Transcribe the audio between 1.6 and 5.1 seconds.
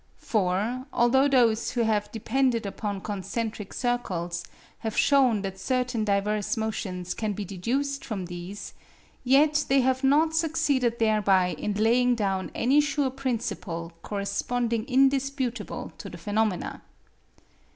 who have depended upon concentric circles have